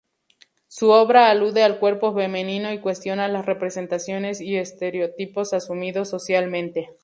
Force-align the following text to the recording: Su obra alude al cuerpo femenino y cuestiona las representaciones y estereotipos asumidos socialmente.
Su 0.67 0.89
obra 0.89 1.29
alude 1.29 1.61
al 1.61 1.77
cuerpo 1.77 2.11
femenino 2.15 2.73
y 2.73 2.79
cuestiona 2.79 3.27
las 3.27 3.45
representaciones 3.45 4.41
y 4.41 4.55
estereotipos 4.55 5.53
asumidos 5.53 6.09
socialmente. 6.09 6.89